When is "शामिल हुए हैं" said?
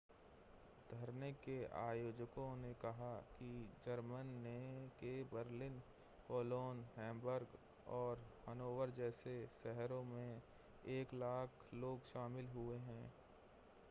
12.07-13.03